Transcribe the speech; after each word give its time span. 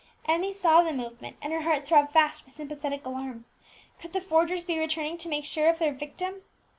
Emmie 0.27 0.51
saw 0.51 0.81
the 0.81 0.91
movement, 0.91 1.37
and 1.43 1.53
her 1.53 1.61
heart 1.61 1.85
throbbed 1.85 2.11
fast 2.11 2.43
with 2.43 2.53
sympathetic 2.55 3.05
alarm. 3.05 3.45
Could 3.99 4.13
the 4.13 4.19
forgers 4.19 4.65
be 4.65 4.79
returning 4.79 5.15
to 5.19 5.29
make 5.29 5.45
sure 5.45 5.69
of 5.69 5.77
their 5.77 5.93
victim? 5.93 6.41